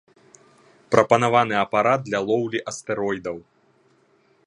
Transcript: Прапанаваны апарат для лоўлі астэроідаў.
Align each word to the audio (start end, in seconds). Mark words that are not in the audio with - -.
Прапанаваны 0.95 1.55
апарат 1.65 2.01
для 2.07 2.19
лоўлі 2.31 2.59
астэроідаў. 2.73 3.37